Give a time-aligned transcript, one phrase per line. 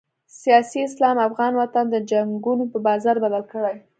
[0.41, 3.75] سیاسي اسلام افغان وطن د جنګونو په بازار بدل کړی.